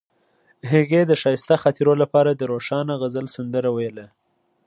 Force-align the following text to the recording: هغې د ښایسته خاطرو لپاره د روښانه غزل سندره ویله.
هغې 0.71 1.01
د 1.05 1.11
ښایسته 1.21 1.55
خاطرو 1.63 1.93
لپاره 2.01 2.31
د 2.33 2.41
روښانه 2.51 2.93
غزل 3.01 3.25
سندره 3.35 3.69
ویله. 3.75 4.05